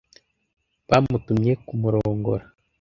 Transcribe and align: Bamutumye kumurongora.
Bamutumye 0.87 1.51
kumurongora. 1.65 2.45